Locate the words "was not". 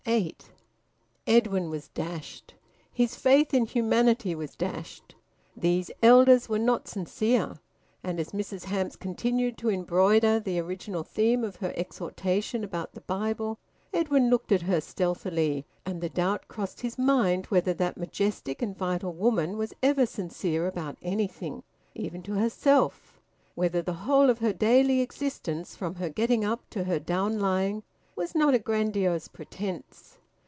28.13-28.53